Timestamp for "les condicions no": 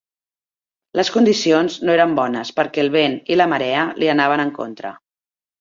0.99-1.93